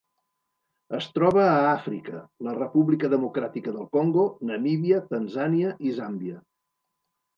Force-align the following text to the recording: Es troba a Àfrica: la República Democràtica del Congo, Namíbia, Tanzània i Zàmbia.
Es 0.99 1.07
troba 1.17 1.43
a 1.49 1.59
Àfrica: 1.73 2.21
la 2.49 2.55
República 2.57 3.11
Democràtica 3.15 3.75
del 3.77 3.87
Congo, 3.99 4.25
Namíbia, 4.53 5.03
Tanzània 5.13 5.75
i 5.91 5.97
Zàmbia. 6.01 6.43